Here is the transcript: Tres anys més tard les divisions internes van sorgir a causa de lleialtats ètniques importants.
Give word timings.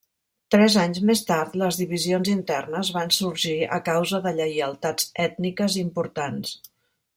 Tres 0.53 0.77
anys 0.83 1.01
més 1.09 1.19
tard 1.31 1.57
les 1.63 1.77
divisions 1.81 2.31
internes 2.37 2.91
van 2.97 3.13
sorgir 3.19 3.55
a 3.77 3.79
causa 3.93 4.23
de 4.25 4.35
lleialtats 4.41 5.09
ètniques 5.29 5.79
importants. 5.87 6.59